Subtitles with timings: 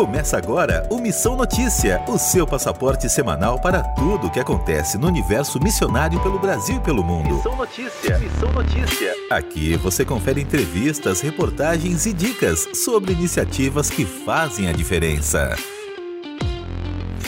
[0.00, 5.06] Começa agora o Missão Notícia, o seu passaporte semanal para tudo o que acontece no
[5.06, 7.34] universo missionário pelo Brasil e pelo mundo.
[7.34, 9.14] Missão Notícia, Missão Notícia.
[9.30, 15.54] Aqui você confere entrevistas, reportagens e dicas sobre iniciativas que fazem a diferença.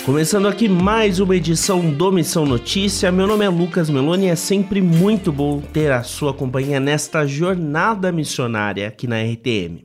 [0.07, 3.13] Começando aqui mais uma edição do Missão Notícia.
[3.13, 7.27] Meu nome é Lucas Meloni e é sempre muito bom ter a sua companhia nesta
[7.27, 9.85] jornada missionária aqui na RTM.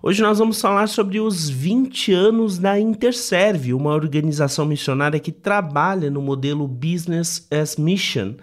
[0.00, 6.08] Hoje nós vamos falar sobre os 20 anos da Interserve, uma organização missionária que trabalha
[6.08, 8.34] no modelo Business as Mission,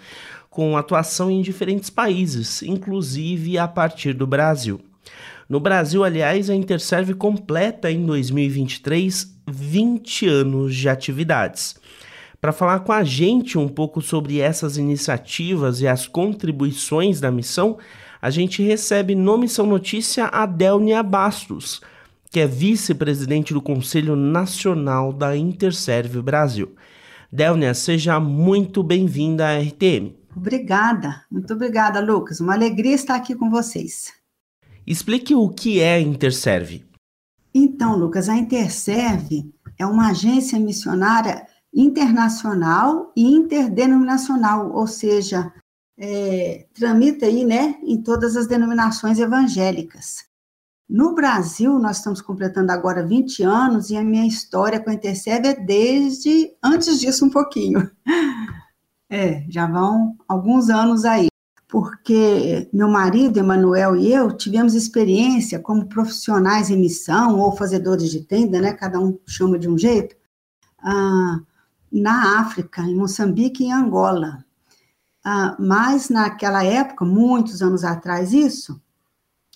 [0.50, 4.82] com atuação em diferentes países, inclusive a partir do Brasil.
[5.48, 11.78] No Brasil, aliás, a Interserve completa em 2023 20 anos de atividades.
[12.42, 17.78] Para falar com a gente um pouco sobre essas iniciativas e as contribuições da missão,
[18.26, 21.80] a gente recebe no Missão Notícia a Delnia Bastos,
[22.32, 26.74] que é vice-presidente do Conselho Nacional da Interserve Brasil.
[27.32, 30.16] Delnia, seja muito bem-vinda à RTM.
[30.36, 32.40] Obrigada, muito obrigada, Lucas.
[32.40, 34.12] Uma alegria estar aqui com vocês.
[34.88, 36.84] Explique o que é a Interserve.
[37.54, 45.54] Então, Lucas, a Interserve é uma agência missionária internacional e interdenominacional, ou seja,
[45.98, 50.26] é, tramita aí, né, em todas as denominações evangélicas.
[50.88, 55.48] No Brasil, nós estamos completando agora 20 anos e a minha história com a Interserve
[55.48, 57.90] é desde antes disso um pouquinho.
[59.08, 61.28] É, já vão alguns anos aí,
[61.68, 68.22] porque meu marido, Emanuel, e eu tivemos experiência como profissionais em missão ou fazedores de
[68.22, 70.16] tenda, né, cada um chama de um jeito,
[70.80, 71.40] ah,
[71.92, 74.45] na África, em Moçambique e Angola.
[75.28, 78.80] Ah, mas naquela época, muitos anos atrás, isso,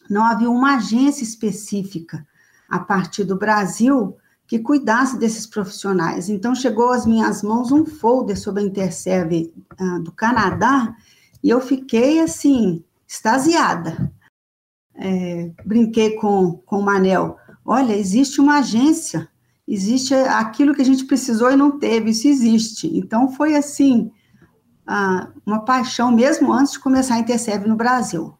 [0.10, 2.26] não havia uma agência específica
[2.68, 6.28] a partir do Brasil que cuidasse desses profissionais.
[6.28, 10.96] Então, chegou às minhas mãos um folder sobre a Interserve ah, do Canadá
[11.44, 14.12] e eu fiquei, assim, extasiada.
[14.96, 17.38] É, brinquei com, com o Manel.
[17.64, 19.30] Olha, existe uma agência,
[19.68, 22.88] existe aquilo que a gente precisou e não teve, isso existe.
[22.98, 24.12] Então, foi assim,
[25.46, 28.34] uma paixão mesmo antes de começar a Interserve no Brasil.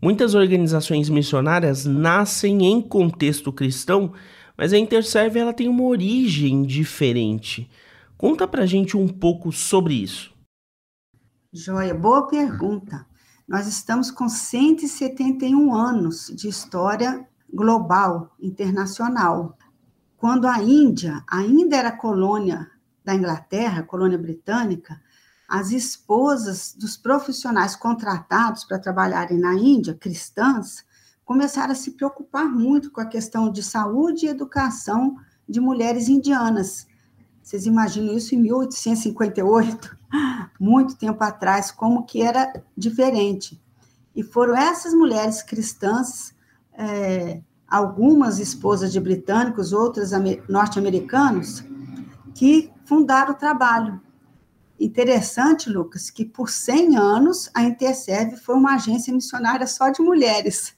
[0.00, 4.12] Muitas organizações missionárias nascem em contexto cristão,
[4.56, 7.68] mas a Interserve ela tem uma origem diferente.
[8.16, 10.32] Conta pra gente um pouco sobre isso.
[11.52, 13.04] Joia, boa pergunta.
[13.48, 19.58] Nós estamos com 171 anos de história global, internacional.
[20.16, 22.70] Quando a Índia ainda era colônia
[23.04, 25.01] da Inglaterra, colônia britânica,
[25.52, 30.82] as esposas dos profissionais contratados para trabalharem na Índia, cristãs,
[31.26, 35.14] começaram a se preocupar muito com a questão de saúde e educação
[35.46, 36.86] de mulheres indianas.
[37.42, 39.94] Vocês imaginam isso em 1858,
[40.58, 43.62] muito tempo atrás, como que era diferente.
[44.16, 46.34] E foram essas mulheres cristãs,
[46.72, 50.12] é, algumas esposas de britânicos, outras
[50.48, 51.62] norte-americanos,
[52.34, 54.00] que fundaram o trabalho.
[54.84, 60.74] Interessante, Lucas, que por 100 anos a Interserve foi uma agência missionária só de mulheres,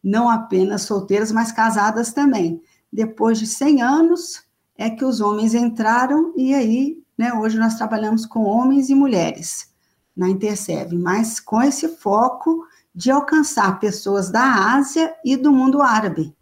[0.00, 2.62] não apenas solteiras, mas casadas também.
[2.92, 4.44] Depois de 100 anos
[4.78, 9.74] é que os homens entraram e aí, né, hoje nós trabalhamos com homens e mulheres
[10.16, 16.32] na Interserve, mas com esse foco de alcançar pessoas da Ásia e do mundo árabe,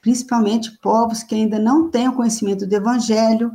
[0.00, 3.50] principalmente povos que ainda não têm o conhecimento do evangelho,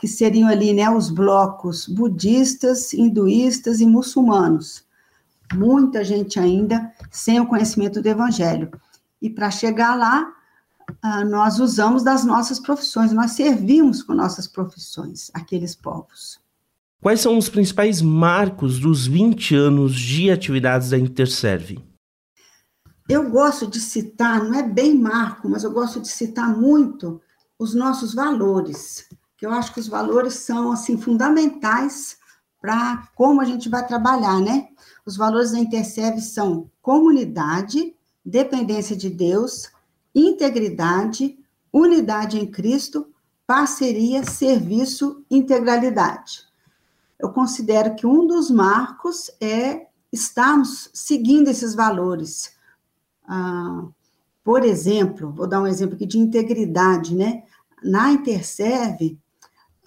[0.00, 4.82] que seriam ali né, os blocos budistas, hinduístas e muçulmanos.
[5.52, 8.70] Muita gente ainda sem o conhecimento do evangelho.
[9.20, 10.32] E para chegar lá,
[11.02, 16.40] ah, nós usamos das nossas profissões, nós servimos com nossas profissões aqueles povos.
[17.02, 21.84] Quais são os principais marcos dos 20 anos de atividades da Interserve?
[23.06, 27.20] Eu gosto de citar, não é bem marco, mas eu gosto de citar muito
[27.58, 29.06] os nossos valores
[29.40, 32.18] que eu acho que os valores são assim fundamentais
[32.60, 34.68] para como a gente vai trabalhar, né?
[35.06, 39.70] Os valores da Interserve são comunidade, dependência de Deus,
[40.14, 41.38] integridade,
[41.72, 43.08] unidade em Cristo,
[43.46, 46.42] parceria, serviço, integralidade.
[47.18, 52.52] Eu considero que um dos marcos é estarmos seguindo esses valores.
[53.26, 53.86] Ah,
[54.44, 57.42] por exemplo, vou dar um exemplo aqui de integridade, né?
[57.82, 59.18] Na Interserve,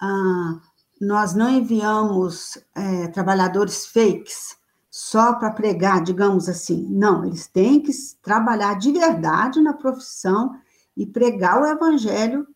[0.04, 0.60] ah,
[1.00, 4.56] nós não enviamos é, trabalhadores fakes
[4.90, 6.86] só para pregar, digamos assim.
[6.90, 7.90] Não, eles têm que
[8.22, 10.54] trabalhar de verdade na profissão
[10.96, 12.46] e pregar o evangelho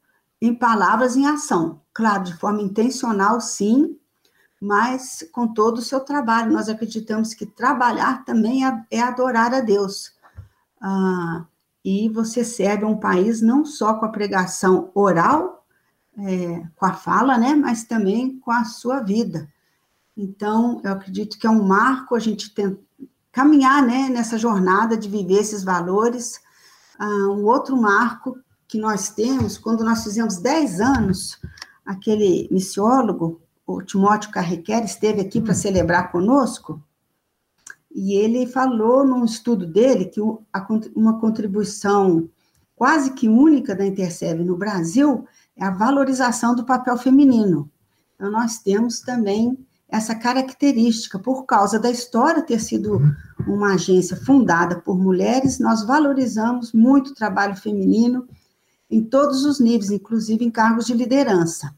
[0.40, 1.80] em palavras em ação.
[1.92, 3.98] Claro, de forma intencional, sim,
[4.60, 6.52] mas com todo o seu trabalho.
[6.52, 10.12] Nós acreditamos que trabalhar também é, é adorar a Deus.
[10.80, 11.46] Ah,
[11.84, 15.57] e você serve um país não só com a pregação oral,
[16.18, 19.48] é, com a fala, né, mas também com a sua vida.
[20.16, 22.76] Então, eu acredito que é um marco a gente tem,
[23.30, 26.40] caminhar né, nessa jornada de viver esses valores.
[26.98, 28.36] Ah, um outro marco
[28.66, 31.40] que nós temos, quando nós fizemos 10 anos,
[31.86, 36.82] aquele missiólogo, o Timóteo Carrequer, esteve aqui para celebrar conosco,
[37.94, 42.28] e ele falou num estudo dele que uma contribuição
[42.76, 45.26] quase que única da Intercev no Brasil
[45.58, 47.70] é a valorização do papel feminino.
[48.14, 49.58] Então, nós temos também
[49.88, 53.00] essa característica, por causa da história ter sido
[53.46, 58.28] uma agência fundada por mulheres, nós valorizamos muito o trabalho feminino
[58.90, 61.74] em todos os níveis, inclusive em cargos de liderança.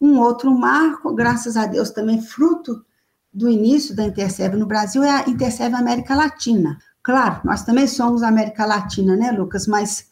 [0.00, 2.84] Um outro marco, graças a Deus, também fruto
[3.32, 6.78] do início da Intercev no Brasil é a Intercev América Latina.
[7.02, 9.66] Claro, nós também somos América Latina, né, Lucas?
[9.66, 10.06] Mas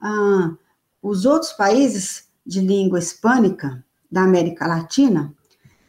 [0.00, 0.52] ah,
[1.02, 5.32] os outros países de língua hispânica da América Latina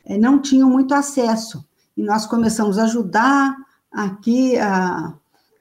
[0.05, 1.65] eh, não tinham muito acesso.
[1.95, 3.55] E nós começamos a ajudar
[3.91, 5.13] aqui a,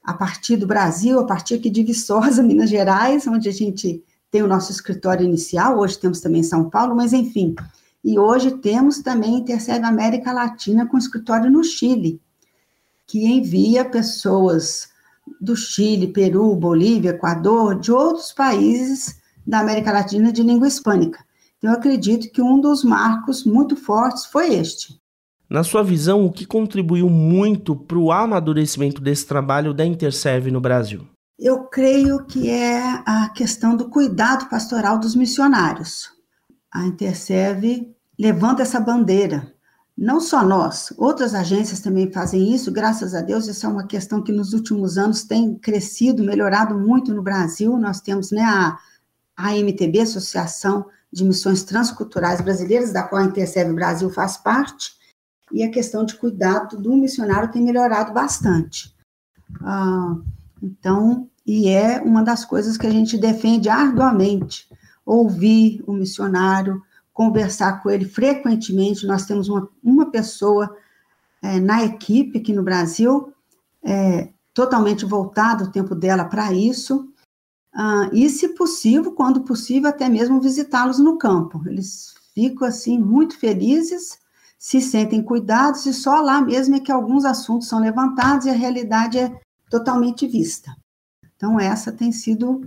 [0.03, 4.43] a partir do Brasil, a partir aqui de Viçosa, Minas Gerais, onde a gente tem
[4.43, 7.55] o nosso escritório inicial, hoje temos também São Paulo, mas enfim.
[8.03, 12.21] E hoje temos também Intercebe América Latina com escritório no Chile,
[13.07, 14.89] que envia pessoas
[15.41, 21.25] do Chile, Peru, Bolívia, Equador, de outros países da América Latina de língua hispânica.
[21.59, 25.01] Então, eu acredito que um dos marcos muito fortes foi este.
[25.49, 30.61] Na sua visão, o que contribuiu muito para o amadurecimento desse trabalho da Interserve no
[30.61, 31.07] Brasil?
[31.39, 36.11] Eu creio que é a questão do cuidado pastoral dos missionários.
[36.73, 39.53] A Interserve levanta essa bandeira.
[39.97, 44.23] Não só nós, outras agências também fazem isso, graças a Deus, isso é uma questão
[44.23, 47.77] que nos últimos anos tem crescido, melhorado muito no Brasil.
[47.77, 48.79] Nós temos né, a,
[49.43, 54.93] a MTB, Associação de Missões Transculturais Brasileiras, da qual a Interserve Brasil faz parte,
[55.51, 58.95] e a questão de cuidado do missionário tem melhorado bastante.
[59.61, 60.17] Ah,
[60.63, 64.69] então, e é uma das coisas que a gente defende arduamente,
[65.05, 66.81] ouvir o missionário,
[67.13, 69.07] conversar com ele frequentemente.
[69.07, 70.75] Nós temos uma, uma pessoa
[71.43, 73.35] é, na equipe aqui no Brasil,
[73.83, 77.12] é, totalmente voltado o tempo dela para isso,
[77.75, 81.63] ah, e, se possível, quando possível, até mesmo visitá-los no campo.
[81.67, 84.19] Eles ficam, assim, muito felizes,
[84.59, 88.55] se sentem cuidados, e só lá mesmo é que alguns assuntos são levantados e a
[88.55, 89.41] realidade é
[89.71, 90.75] totalmente vista.
[91.35, 92.61] Então, essa tem sido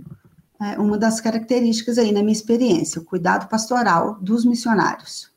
[0.60, 5.30] é, uma das características aí na minha experiência, o cuidado pastoral dos missionários.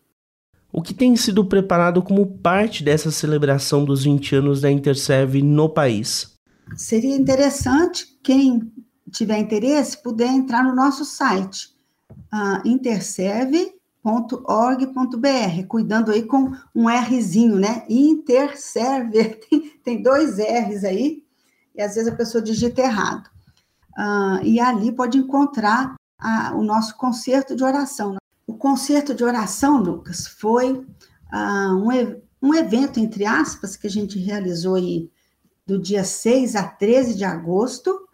[0.71, 5.69] O que tem sido preparado como parte dessa celebração dos 20 anos da Interserve no
[5.69, 6.33] país?
[6.75, 8.71] Seria interessante quem
[9.09, 11.79] tiver interesse puder entrar no nosso site
[12.33, 17.85] uh, interserve.org.br, cuidando aí com um Rzinho, né?
[17.89, 21.23] Interserve, tem, tem dois R's aí,
[21.75, 23.29] e às vezes a pessoa digita errado.
[23.97, 28.17] Uh, e ali pode encontrar a, o nosso concerto de oração.
[28.47, 31.89] O concerto de oração, Lucas, foi uh, um,
[32.41, 35.09] um evento, entre aspas, que a gente realizou aí
[35.65, 38.08] do dia 6 a 13 de agosto,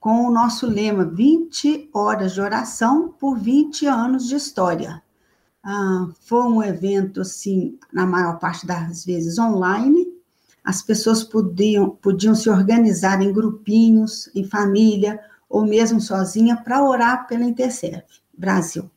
[0.00, 5.02] com o nosso lema 20 horas de oração por 20 anos de história.
[5.62, 10.06] Ah, foi um evento, assim, na maior parte das vezes online,
[10.64, 17.26] as pessoas podiam, podiam se organizar em grupinhos, em família, ou mesmo sozinha, para orar
[17.26, 18.04] pela Interserve
[18.36, 18.90] Brasil.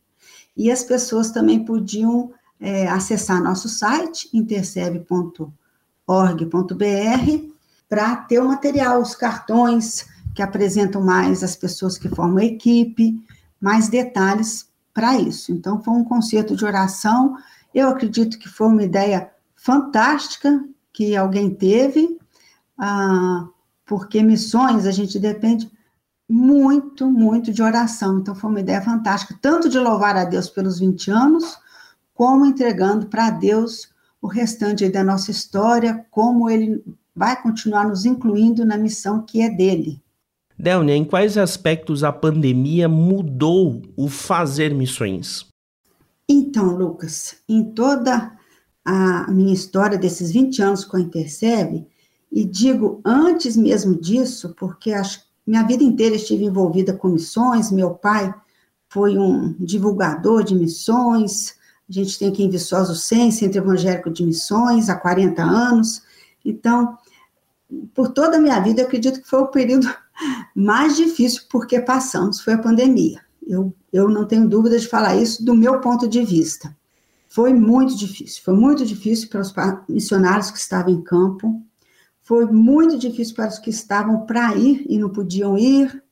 [0.56, 5.52] E as pessoas também podiam é, acessar nosso site, interserve.org.br,
[7.88, 13.20] para ter o material, os cartões que apresentam mais as pessoas que formam a equipe,
[13.60, 15.52] mais detalhes para isso.
[15.52, 17.36] Então, foi um concerto de oração.
[17.74, 22.18] Eu acredito que foi uma ideia fantástica que alguém teve,
[22.78, 23.48] ah,
[23.86, 25.72] porque missões a gente depende
[26.32, 28.20] muito, muito de oração.
[28.20, 31.58] Então foi uma ideia fantástica, tanto de louvar a Deus pelos 20 anos,
[32.14, 36.84] como entregando para Deus o restante da nossa história, como ele
[37.14, 40.01] vai continuar nos incluindo na missão que é dele.
[40.62, 45.48] Delnia, em quais aspectos a pandemia mudou o fazer missões?
[46.30, 48.32] Então, Lucas, em toda
[48.86, 51.88] a minha história desses 20 anos com a Intercebe,
[52.32, 57.96] e digo antes mesmo disso, porque acho, minha vida inteira estive envolvida com missões, meu
[57.96, 58.32] pai
[58.88, 61.56] foi um divulgador de missões.
[61.90, 66.04] A gente tem aqui em Viçosa o Centro Evangélico de Missões, há 40 anos.
[66.46, 66.98] Então,
[67.96, 69.88] por toda a minha vida, eu acredito que foi o período
[70.56, 73.22] mais difícil porque passamos, foi a pandemia.
[73.46, 76.76] Eu, eu não tenho dúvida de falar isso do meu ponto de vista.
[77.28, 79.54] Foi muito difícil, foi muito difícil para os
[79.88, 81.62] missionários que estavam em campo,
[82.22, 86.04] foi muito difícil para os que estavam para ir e não podiam ir,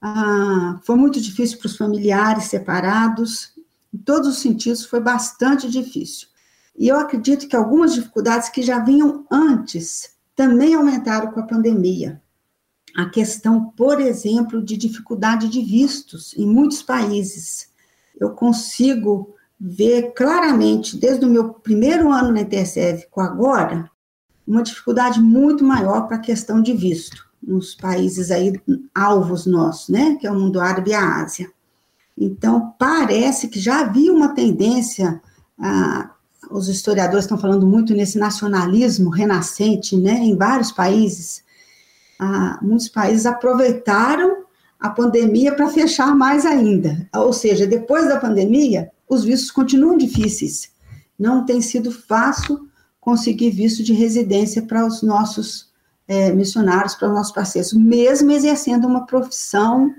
[0.00, 3.52] ah, foi muito difícil para os familiares separados,
[3.92, 6.28] em todos os sentidos foi bastante difícil.
[6.76, 12.22] E eu acredito que algumas dificuldades que já vinham antes também aumentaram com a pandemia.
[12.96, 17.68] A questão, por exemplo, de dificuldade de vistos em muitos países.
[18.18, 23.90] Eu consigo ver claramente, desde o meu primeiro ano na Intersev com agora,
[24.46, 28.60] uma dificuldade muito maior para a questão de visto nos países aí
[28.94, 31.50] alvos nossos, né, que é o mundo árabe e a Ásia.
[32.16, 35.20] Então, parece que já havia uma tendência,
[35.58, 36.10] ah,
[36.50, 41.44] os historiadores estão falando muito nesse nacionalismo renascente, né, em vários países.
[42.18, 44.44] Ah, muitos países aproveitaram
[44.78, 47.08] a pandemia para fechar mais ainda.
[47.14, 50.70] Ou seja, depois da pandemia, os vistos continuam difíceis.
[51.18, 52.68] Não tem sido fácil
[53.00, 55.68] conseguir visto de residência para os nossos
[56.06, 59.94] é, missionários, para os nossos parceiros, mesmo exercendo uma profissão,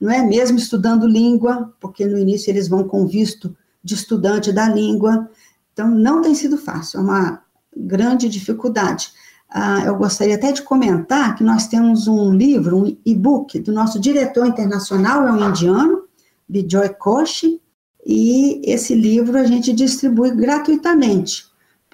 [0.00, 0.22] não é?
[0.22, 5.30] Mesmo estudando língua, porque no início eles vão com visto de estudante da língua.
[5.72, 7.42] Então, não tem sido fácil, é uma
[7.76, 9.12] grande dificuldade.
[9.48, 13.98] Ah, eu gostaria até de comentar que nós temos um livro, um e-book, do nosso
[13.98, 16.02] diretor internacional, é um indiano,
[16.48, 17.60] Bijoy Koshi,
[18.04, 21.46] e esse livro a gente distribui gratuitamente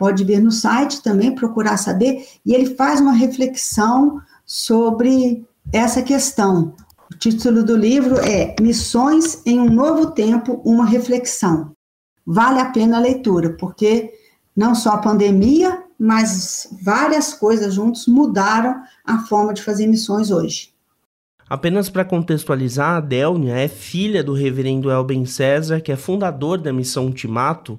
[0.03, 6.75] pode ver no site também, procurar saber, e ele faz uma reflexão sobre essa questão.
[7.09, 11.73] O título do livro é Missões em um Novo Tempo, uma reflexão.
[12.27, 14.13] Vale a pena a leitura, porque
[14.57, 20.73] não só a pandemia, mas várias coisas juntos mudaram a forma de fazer missões hoje.
[21.49, 26.73] Apenas para contextualizar, a Delnia é filha do reverendo Elben César, que é fundador da
[26.73, 27.79] missão Ultimato,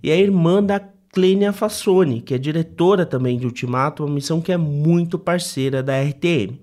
[0.00, 0.80] e é irmã da
[1.12, 6.00] Clênia Fassoni, que é diretora também de Ultimato, uma missão que é muito parceira da
[6.00, 6.60] RTM.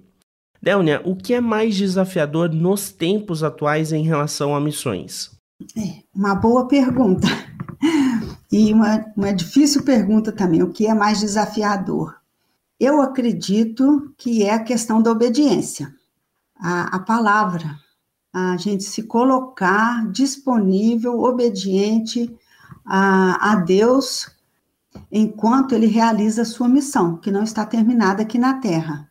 [0.61, 5.31] Delnia, o que é mais desafiador nos tempos atuais em relação a missões?
[5.77, 7.27] É, uma boa pergunta.
[8.51, 12.19] E uma, uma difícil pergunta também: o que é mais desafiador?
[12.79, 15.93] Eu acredito que é a questão da obediência,
[16.55, 17.79] a, a palavra,
[18.33, 22.35] a gente se colocar disponível, obediente
[22.85, 24.29] a, a Deus
[25.11, 29.09] enquanto ele realiza a sua missão, que não está terminada aqui na Terra.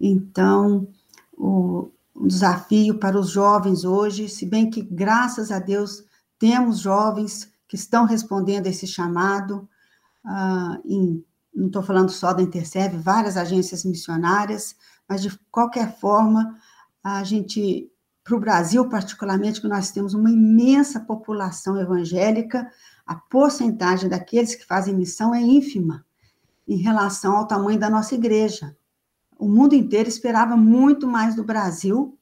[0.00, 0.88] Então,
[1.36, 6.04] o, o desafio para os jovens hoje, se bem que, graças a Deus,
[6.38, 9.68] temos jovens que estão respondendo a esse chamado,
[10.24, 11.24] uh, em,
[11.54, 14.74] não estou falando só da Interserve, várias agências missionárias,
[15.08, 16.58] mas de qualquer forma,
[17.00, 17.88] a gente,
[18.24, 22.68] para o Brasil particularmente, que nós temos uma imensa população evangélica,
[23.06, 26.04] a porcentagem daqueles que fazem missão é ínfima
[26.66, 28.76] em relação ao tamanho da nossa igreja.
[29.38, 32.18] O mundo inteiro esperava muito mais do Brasil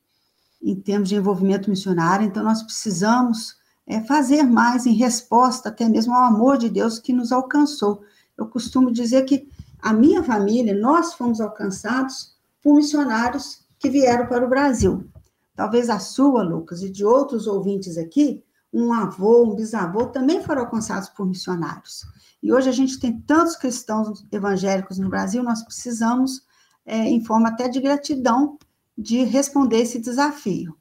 [0.62, 3.57] em termos de envolvimento missionário, então nós precisamos
[3.88, 8.02] é, fazer mais em resposta até mesmo ao amor de Deus que nos alcançou.
[8.36, 9.48] Eu costumo dizer que
[9.80, 15.08] a minha família, nós fomos alcançados por missionários que vieram para o Brasil.
[15.56, 20.62] Talvez a sua, Lucas, e de outros ouvintes aqui, um avô, um bisavô, também foram
[20.62, 22.04] alcançados por missionários.
[22.42, 26.42] E hoje a gente tem tantos cristãos evangélicos no Brasil, nós precisamos,
[26.84, 28.58] é, em forma até de gratidão,
[28.96, 30.76] de responder esse desafio.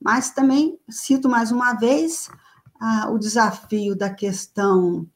[0.00, 2.30] Mas também cito mais uma vez
[2.80, 5.06] a, o desafio da questão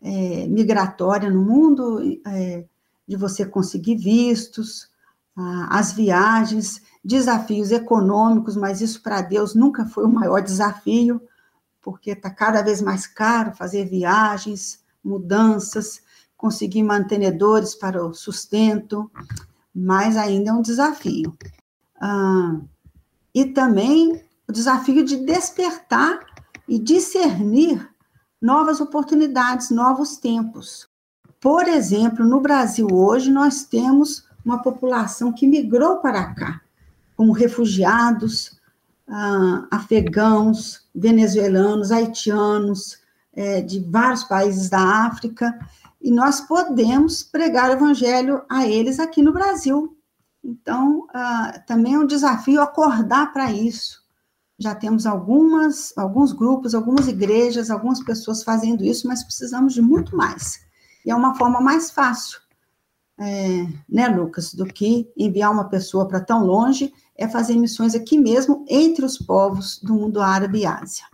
[0.00, 2.64] é, migratória no mundo, é,
[3.06, 4.90] de você conseguir vistos,
[5.36, 11.20] a, as viagens, desafios econômicos, mas isso para Deus nunca foi o maior desafio
[11.88, 16.02] porque está cada vez mais caro fazer viagens, mudanças,
[16.36, 19.10] conseguir mantenedores para o sustento,
[19.74, 21.34] mas ainda é um desafio.
[21.98, 22.60] Ah,
[23.34, 26.20] e também o desafio de despertar
[26.68, 27.88] e discernir
[28.40, 30.86] novas oportunidades, novos tempos.
[31.40, 36.60] Por exemplo, no Brasil hoje, nós temos uma população que migrou para cá,
[37.16, 38.58] como refugiados,
[39.08, 42.98] ah, afegãos, venezuelanos, haitianos,
[43.32, 45.58] é, de vários países da África,
[46.00, 49.96] e nós podemos pregar o evangelho a eles aqui no Brasil.
[50.42, 54.02] Então, ah, também é um desafio acordar para isso,
[54.58, 60.16] já temos algumas, alguns grupos, algumas igrejas, algumas pessoas fazendo isso, mas precisamos de muito
[60.16, 60.60] mais.
[61.06, 62.40] E é uma forma mais fácil,
[63.18, 68.18] é, né, Lucas, do que enviar uma pessoa para tão longe, é fazer missões aqui
[68.18, 71.04] mesmo, entre os povos do mundo árabe e Ásia.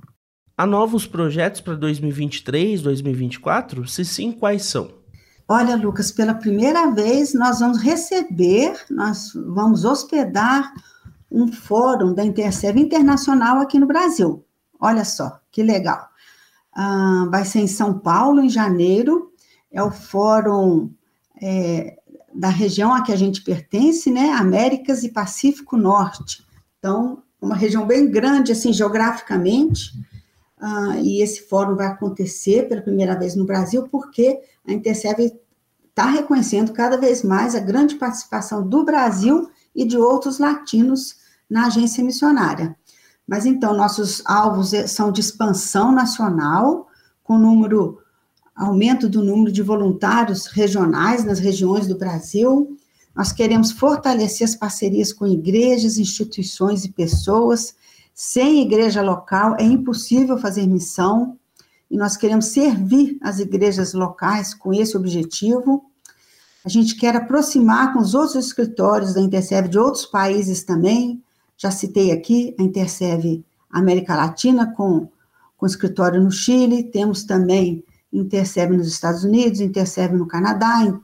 [0.56, 3.86] Há novos projetos para 2023, 2024?
[3.88, 4.88] Se sim, quais são?
[5.48, 10.72] Olha, Lucas, pela primeira vez nós vamos receber, nós vamos hospedar
[11.34, 14.44] um fórum da Interserve Internacional aqui no Brasil.
[14.78, 16.08] Olha só, que legal.
[16.72, 19.32] Ah, vai ser em São Paulo, em janeiro.
[19.70, 20.90] É o fórum
[21.42, 21.98] é,
[22.32, 24.30] da região a que a gente pertence, né?
[24.30, 26.46] Américas e Pacífico Norte.
[26.78, 29.90] Então, uma região bem grande, assim, geograficamente.
[30.60, 35.32] Ah, e esse fórum vai acontecer pela primeira vez no Brasil, porque a Interserve
[35.88, 41.66] está reconhecendo cada vez mais a grande participação do Brasil e de outros latinos na
[41.66, 42.76] agência missionária.
[43.26, 46.88] Mas então, nossos alvos é, são de expansão nacional,
[47.22, 47.98] com número,
[48.54, 52.76] aumento do número de voluntários regionais nas regiões do Brasil.
[53.14, 57.74] Nós queremos fortalecer as parcerias com igrejas, instituições e pessoas.
[58.14, 61.38] Sem igreja local é impossível fazer missão,
[61.90, 65.84] e nós queremos servir as igrejas locais com esse objetivo.
[66.64, 71.22] A gente quer aproximar com os outros escritórios da Interserve de outros países também,
[71.56, 75.08] já citei aqui a Interserve América Latina com,
[75.56, 80.96] com escritório no Chile, temos também Interserve nos Estados Unidos, Interserve no Canadá,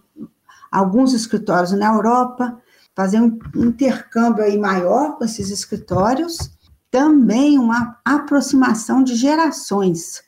[0.71, 2.61] alguns escritórios na Europa,
[2.95, 6.51] fazer um intercâmbio aí maior com esses escritórios,
[6.91, 10.23] também uma aproximação de gerações,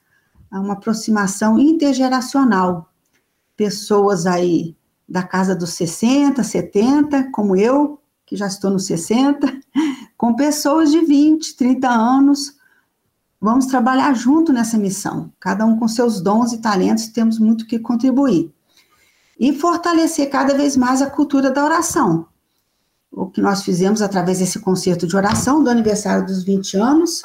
[0.51, 2.89] uma aproximação intergeracional,
[3.57, 4.77] pessoas aí
[5.09, 9.47] da casa dos 60, 70, como eu, que já estou nos 60,
[10.23, 12.55] com pessoas de 20, 30 anos.
[13.41, 17.77] Vamos trabalhar junto nessa missão, cada um com seus dons e talentos, temos muito que
[17.77, 18.55] contribuir.
[19.37, 22.29] E fortalecer cada vez mais a cultura da oração.
[23.11, 27.25] O que nós fizemos através desse concerto de oração do aniversário dos 20 anos,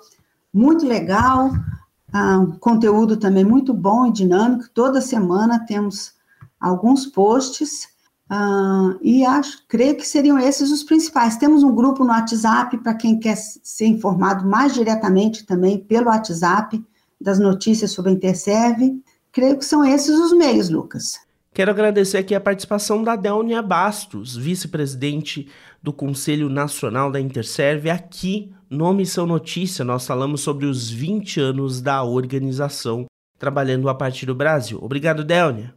[0.54, 4.70] muito legal, uh, conteúdo também muito bom e dinâmico.
[4.74, 6.14] Toda semana temos
[6.60, 7.86] alguns posts
[8.32, 11.38] uh, e acho, creio que seriam esses os principais.
[11.38, 16.84] Temos um grupo no WhatsApp para quem quer ser informado mais diretamente também pelo WhatsApp
[17.20, 19.02] das notícias sobre a Interserve.
[19.32, 21.20] Creio que são esses os meios, Lucas.
[21.60, 25.52] Quero agradecer aqui a participação da Delnia Bastos, vice-presidente
[25.84, 29.84] do Conselho Nacional da Interserve, aqui no Missão Notícia.
[29.84, 34.80] Nós falamos sobre os 20 anos da organização trabalhando a partir do Brasil.
[34.82, 35.76] Obrigado, Delnia.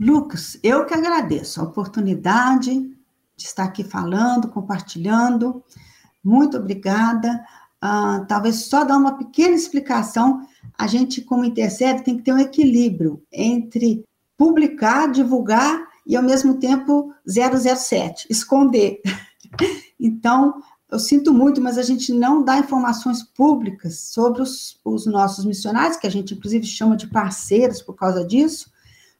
[0.00, 5.62] Lucas, eu que agradeço a oportunidade de estar aqui falando, compartilhando.
[6.20, 7.40] Muito obrigada.
[7.80, 10.44] Uh, talvez só dar uma pequena explicação.
[10.76, 14.04] A gente, como Interserve, tem que ter um equilíbrio entre
[14.40, 19.02] publicar, divulgar e, ao mesmo tempo, 007, esconder.
[20.02, 25.44] Então, eu sinto muito, mas a gente não dá informações públicas sobre os, os, nossos
[25.44, 28.70] missionários, que a gente, inclusive, chama de parceiros por causa disso,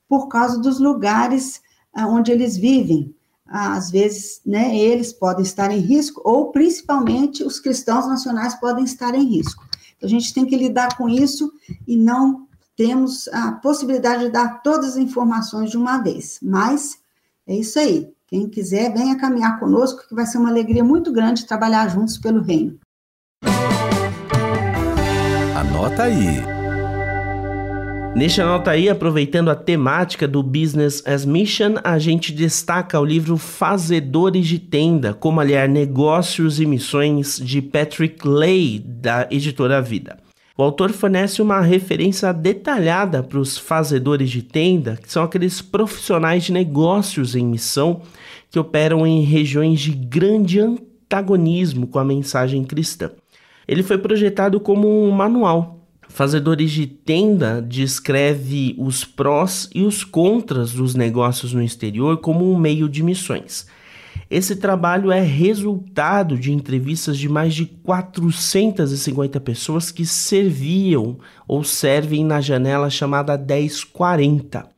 [0.09, 1.61] por causa dos lugares
[1.93, 3.15] ah, onde eles vivem.
[3.45, 9.15] Às vezes, né, eles podem estar em risco, ou principalmente os cristãos nacionais podem estar
[9.15, 9.63] em risco.
[9.99, 11.53] Então, a gente tem que lidar com isso
[11.87, 12.49] e não
[12.81, 16.39] temos a possibilidade de dar todas as informações de uma vez.
[16.43, 16.97] Mas
[17.47, 18.09] é isso aí.
[18.27, 22.41] Quem quiser, venha caminhar conosco, que vai ser uma alegria muito grande trabalhar juntos pelo
[22.41, 22.79] reino.
[25.55, 26.43] Anota aí.
[28.17, 33.37] Neste nota aí, aproveitando a temática do Business as Mission, a gente destaca o livro
[33.37, 40.17] Fazedores de Tenda, como aliar negócios e missões de Patrick Lay, da editora Vida.
[40.61, 46.45] O autor fornece uma referência detalhada para os fazedores de tenda, que são aqueles profissionais
[46.45, 48.03] de negócios em missão
[48.51, 53.11] que operam em regiões de grande antagonismo com a mensagem cristã.
[53.67, 60.73] Ele foi projetado como um manual Fazedores de Tenda descreve os prós e os contras
[60.73, 63.67] dos negócios no exterior como um meio de missões.
[64.31, 72.25] Esse trabalho é resultado de entrevistas de mais de 450 pessoas que serviam ou servem
[72.25, 74.69] na janela chamada 1040.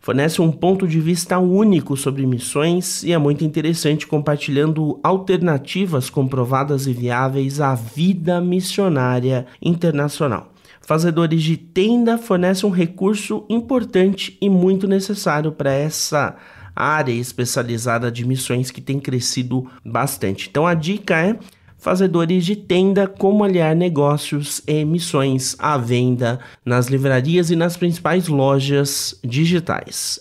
[0.00, 6.86] Fornece um ponto de vista único sobre missões e é muito interessante compartilhando alternativas comprovadas
[6.86, 10.54] e viáveis à vida missionária internacional.
[10.80, 16.34] Fazedores de tenda fornecem um recurso importante e muito necessário para essa
[16.78, 20.48] área especializada de missões que tem crescido bastante.
[20.48, 21.38] Então a dica é
[21.78, 28.28] fazedores de tenda, como aliar negócios e missões à venda nas livrarias e nas principais
[28.28, 30.20] lojas digitais.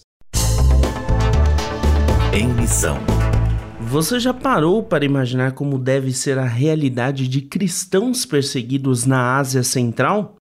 [2.32, 3.00] Em missão.
[3.80, 9.64] Você já parou para imaginar como deve ser a realidade de cristãos perseguidos na Ásia
[9.64, 10.37] Central?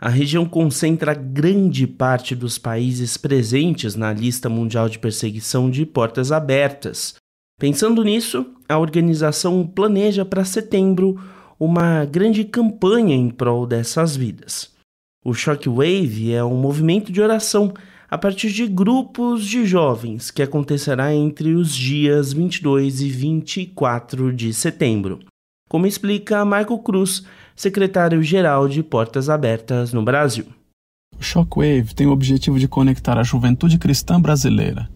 [0.00, 6.32] A região concentra grande parte dos países presentes na lista mundial de perseguição de portas
[6.32, 7.16] abertas.
[7.58, 11.20] Pensando nisso, a organização planeja para setembro
[11.58, 14.70] uma grande campanha em prol dessas vidas.
[15.22, 17.74] O Shockwave é um movimento de oração
[18.10, 24.54] a partir de grupos de jovens que acontecerá entre os dias 22 e 24 de
[24.54, 25.20] setembro.
[25.68, 30.46] Como explica Marco Cruz, secretário-geral de Portas Abertas no Brasil.
[31.18, 34.88] O Shockwave tem o objetivo de conectar a juventude cristã brasileira,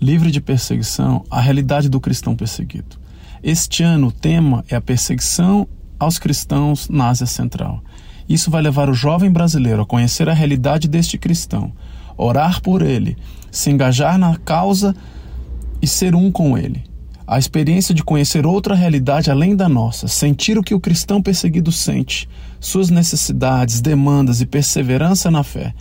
[0.00, 2.96] livre de perseguição, à realidade do cristão perseguido.
[3.42, 5.66] Este ano o tema é a perseguição
[5.98, 7.82] aos cristãos na Ásia Central.
[8.28, 11.72] Isso vai levar o jovem brasileiro a conhecer a realidade deste cristão,
[12.16, 13.16] orar por ele,
[13.50, 14.94] se engajar na causa
[15.80, 16.91] e ser um com ele
[17.26, 21.70] a experiência de conhecer outra realidade além da nossa, sentir o que o cristão perseguido
[21.70, 22.28] sente,
[22.60, 25.74] suas necessidades, demandas e perseverança na fé,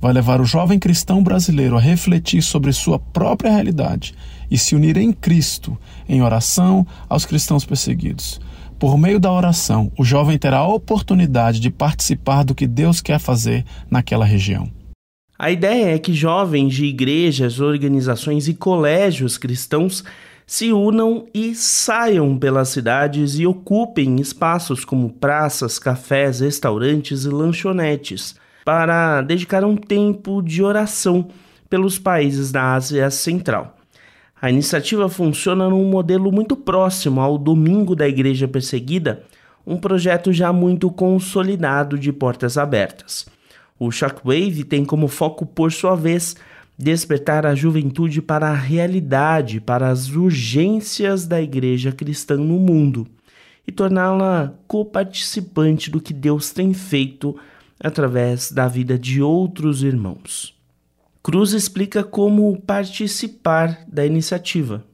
[0.00, 4.14] vai levar o jovem cristão brasileiro a refletir sobre sua própria realidade
[4.50, 5.78] e se unir em Cristo,
[6.08, 8.40] em oração aos cristãos perseguidos.
[8.78, 13.18] Por meio da oração, o jovem terá a oportunidade de participar do que Deus quer
[13.18, 14.68] fazer naquela região.
[15.38, 20.04] A ideia é que jovens de igrejas, organizações e colégios cristãos
[20.46, 28.36] se unam e saiam pelas cidades e ocupem espaços como praças, cafés, restaurantes e lanchonetes
[28.64, 31.28] para dedicar um tempo de oração
[31.68, 33.76] pelos países da Ásia Central.
[34.40, 39.22] A iniciativa funciona num modelo muito próximo ao Domingo da Igreja Perseguida,
[39.66, 43.26] um projeto já muito consolidado de portas abertas.
[43.78, 46.36] O Shockwave tem como foco, por sua vez,
[46.76, 53.06] despertar a juventude para a realidade, para as urgências da igreja cristã no mundo
[53.66, 57.36] e torná-la coparticipante do que Deus tem feito
[57.80, 60.54] através da vida de outros irmãos.
[61.22, 64.84] Cruz explica como participar da iniciativa.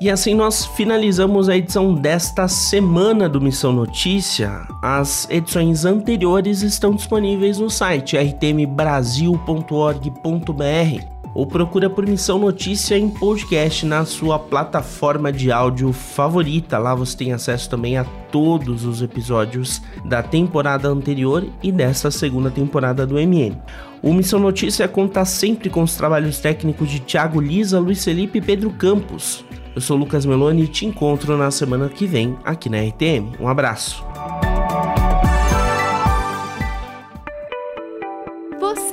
[0.00, 4.66] E assim nós finalizamos a edição desta semana do Missão Notícia.
[4.82, 13.84] As edições anteriores estão disponíveis no site rtmbrasil.org.br ou procura por Missão Notícia em podcast
[13.84, 16.78] na sua plataforma de áudio favorita.
[16.78, 22.50] Lá você tem acesso também a todos os episódios da temporada anterior e dessa segunda
[22.50, 23.56] temporada do MN.
[24.02, 28.42] O Missão Notícia conta sempre com os trabalhos técnicos de Thiago Lisa, Luiz Felipe e
[28.42, 29.44] Pedro Campos.
[29.74, 33.32] Eu sou Lucas Meloni e te encontro na semana que vem aqui na RTM.
[33.40, 34.13] Um abraço.